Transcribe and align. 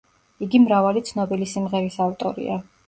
იგი 0.45 0.61
მრავალი 0.63 1.03
ცნობილი 1.11 1.51
სიმღერის 1.55 2.03
ავტორია. 2.09 2.63